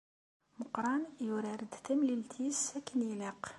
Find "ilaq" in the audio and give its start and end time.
3.11-3.43